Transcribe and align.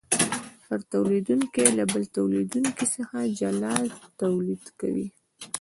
هر 0.67 0.81
تولیدونکی 0.93 1.65
له 1.77 1.83
بل 1.91 2.03
تولیدونکي 2.15 2.85
څخه 2.95 3.17
جلا 3.39 3.75
تولید 4.21 4.63
کوي 4.79 5.07